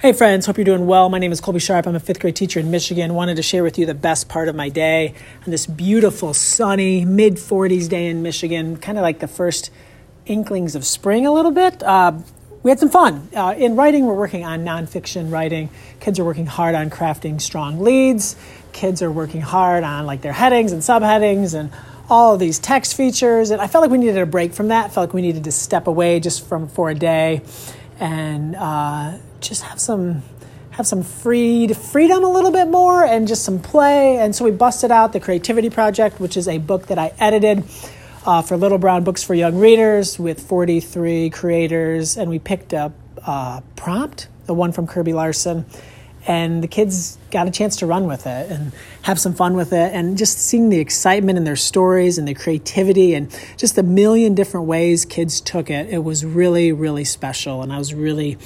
Hey 0.00 0.12
friends, 0.12 0.46
hope 0.46 0.56
you're 0.56 0.64
doing 0.64 0.86
well. 0.86 1.08
My 1.08 1.18
name 1.18 1.32
is 1.32 1.40
Colby 1.40 1.58
Sharp. 1.58 1.84
I'm 1.84 1.96
a 1.96 1.98
fifth 1.98 2.20
grade 2.20 2.36
teacher 2.36 2.60
in 2.60 2.70
Michigan. 2.70 3.14
Wanted 3.14 3.34
to 3.34 3.42
share 3.42 3.64
with 3.64 3.80
you 3.80 3.84
the 3.84 3.94
best 3.94 4.28
part 4.28 4.48
of 4.48 4.54
my 4.54 4.68
day 4.68 5.12
on 5.44 5.50
this 5.50 5.66
beautiful, 5.66 6.32
sunny, 6.34 7.04
mid 7.04 7.34
40s 7.34 7.88
day 7.88 8.06
in 8.06 8.22
Michigan, 8.22 8.76
kind 8.76 8.96
of 8.96 9.02
like 9.02 9.18
the 9.18 9.26
first 9.26 9.72
inklings 10.24 10.76
of 10.76 10.86
spring 10.86 11.26
a 11.26 11.32
little 11.32 11.50
bit. 11.50 11.82
Uh, 11.82 12.12
we 12.62 12.70
had 12.70 12.78
some 12.78 12.90
fun. 12.90 13.28
Uh, 13.34 13.56
in 13.58 13.74
writing, 13.74 14.06
we're 14.06 14.14
working 14.14 14.44
on 14.44 14.64
nonfiction 14.64 15.32
writing. 15.32 15.68
Kids 15.98 16.20
are 16.20 16.24
working 16.24 16.46
hard 16.46 16.76
on 16.76 16.90
crafting 16.90 17.40
strong 17.40 17.80
leads. 17.80 18.36
Kids 18.70 19.02
are 19.02 19.10
working 19.10 19.40
hard 19.40 19.82
on 19.82 20.06
like 20.06 20.20
their 20.20 20.32
headings 20.32 20.70
and 20.70 20.80
subheadings 20.80 21.58
and 21.58 21.72
all 22.08 22.34
of 22.34 22.38
these 22.38 22.60
text 22.60 22.96
features. 22.96 23.50
And 23.50 23.60
I 23.60 23.66
felt 23.66 23.82
like 23.82 23.90
we 23.90 23.98
needed 23.98 24.18
a 24.18 24.26
break 24.26 24.52
from 24.52 24.68
that. 24.68 24.84
I 24.84 24.88
felt 24.90 25.08
like 25.08 25.14
we 25.14 25.22
needed 25.22 25.42
to 25.42 25.50
step 25.50 25.88
away 25.88 26.20
just 26.20 26.46
from 26.46 26.68
for 26.68 26.88
a 26.88 26.94
day 26.94 27.42
and 28.00 28.56
uh, 28.56 29.18
just 29.40 29.62
have 29.62 29.80
some 29.80 30.22
have 30.70 30.86
some 30.86 31.02
freed 31.02 31.76
freedom 31.76 32.22
a 32.22 32.30
little 32.30 32.52
bit 32.52 32.68
more 32.68 33.04
and 33.04 33.26
just 33.26 33.44
some 33.44 33.58
play. 33.58 34.18
And 34.18 34.34
so 34.34 34.44
we 34.44 34.52
busted 34.52 34.92
out 34.92 35.12
the 35.12 35.18
Creativity 35.18 35.70
Project, 35.70 36.20
which 36.20 36.36
is 36.36 36.46
a 36.46 36.58
book 36.58 36.86
that 36.86 36.98
I 36.98 37.12
edited 37.18 37.64
uh, 38.24 38.42
for 38.42 38.56
Little 38.56 38.78
Brown 38.78 39.02
Books 39.02 39.24
for 39.24 39.34
Young 39.34 39.58
Readers 39.58 40.20
with 40.20 40.40
43 40.40 41.30
creators, 41.30 42.16
and 42.16 42.30
we 42.30 42.38
picked 42.38 42.74
up 42.74 42.92
uh, 43.26 43.60
prompt, 43.74 44.28
the 44.46 44.54
one 44.54 44.70
from 44.70 44.86
Kirby 44.86 45.12
Larson. 45.12 45.66
And 46.26 46.62
the 46.62 46.68
kids 46.68 47.16
got 47.30 47.46
a 47.46 47.50
chance 47.50 47.76
to 47.76 47.86
run 47.86 48.06
with 48.06 48.26
it 48.26 48.50
and 48.50 48.72
have 49.02 49.18
some 49.18 49.34
fun 49.34 49.54
with 49.54 49.72
it. 49.72 49.94
And 49.94 50.18
just 50.18 50.38
seeing 50.38 50.68
the 50.68 50.78
excitement 50.78 51.38
in 51.38 51.44
their 51.44 51.56
stories 51.56 52.18
and 52.18 52.28
the 52.28 52.34
creativity 52.34 53.14
and 53.14 53.30
just 53.56 53.76
the 53.76 53.82
million 53.82 54.34
different 54.34 54.66
ways 54.66 55.04
kids 55.04 55.40
took 55.40 55.70
it, 55.70 55.88
it 55.88 56.04
was 56.04 56.24
really, 56.24 56.72
really 56.72 57.04
special. 57.04 57.62
And 57.62 57.72
I 57.72 57.78
was 57.78 57.94
really 57.94 58.36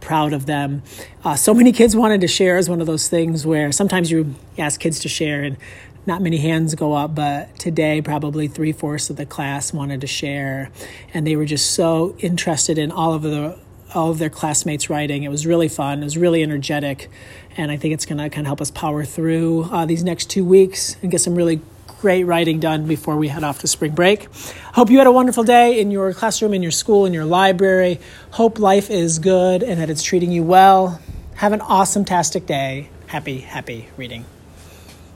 proud 0.00 0.32
of 0.32 0.46
them. 0.46 0.82
Uh, 1.24 1.36
so 1.36 1.54
many 1.54 1.72
kids 1.72 1.96
wanted 1.96 2.20
to 2.20 2.28
share 2.28 2.58
is 2.58 2.68
one 2.68 2.80
of 2.80 2.86
those 2.86 3.08
things 3.08 3.46
where 3.46 3.72
sometimes 3.72 4.10
you 4.10 4.34
ask 4.58 4.80
kids 4.80 4.98
to 5.00 5.08
share 5.08 5.42
and 5.42 5.56
not 6.06 6.20
many 6.20 6.38
hands 6.38 6.74
go 6.74 6.94
up, 6.94 7.14
but 7.14 7.56
today 7.58 8.02
probably 8.02 8.48
three 8.48 8.72
fourths 8.72 9.08
of 9.10 9.16
the 9.16 9.26
class 9.26 9.72
wanted 9.72 10.00
to 10.00 10.06
share, 10.06 10.70
and 11.14 11.26
they 11.26 11.36
were 11.36 11.44
just 11.44 11.70
so 11.72 12.16
interested 12.18 12.76
in 12.76 12.90
all 12.90 13.14
of 13.14 13.22
the 13.22 13.56
all 13.94 14.10
of 14.10 14.18
their 14.18 14.30
classmates 14.30 14.90
writing. 14.90 15.22
It 15.22 15.30
was 15.30 15.46
really 15.46 15.68
fun. 15.68 16.00
It 16.00 16.04
was 16.04 16.16
really 16.16 16.42
energetic, 16.42 17.10
and 17.56 17.70
I 17.70 17.76
think 17.76 17.94
it's 17.94 18.06
going 18.06 18.18
to 18.18 18.28
kind 18.30 18.46
of 18.46 18.46
help 18.46 18.60
us 18.60 18.70
power 18.70 19.04
through 19.04 19.64
uh, 19.64 19.86
these 19.86 20.04
next 20.04 20.30
two 20.30 20.44
weeks 20.44 20.96
and 21.02 21.10
get 21.10 21.20
some 21.20 21.34
really 21.34 21.60
great 22.02 22.24
writing 22.24 22.58
done 22.58 22.86
before 22.86 23.16
we 23.16 23.28
head 23.28 23.44
off 23.44 23.60
to 23.60 23.68
spring 23.68 23.92
break. 23.92 24.28
Hope 24.74 24.90
you 24.90 24.98
had 24.98 25.06
a 25.06 25.12
wonderful 25.12 25.44
day 25.44 25.80
in 25.80 25.92
your 25.92 26.12
classroom, 26.12 26.52
in 26.52 26.60
your 26.60 26.72
school, 26.72 27.06
in 27.06 27.12
your 27.12 27.24
library. 27.24 28.00
Hope 28.32 28.58
life 28.58 28.90
is 28.90 29.20
good 29.20 29.62
and 29.62 29.80
that 29.80 29.88
it's 29.88 30.02
treating 30.02 30.32
you 30.32 30.42
well. 30.42 31.00
Have 31.36 31.52
an 31.52 31.60
awesome 31.60 32.04
tastic 32.04 32.44
day. 32.44 32.90
Happy, 33.06 33.38
happy 33.38 33.88
reading. 33.96 34.24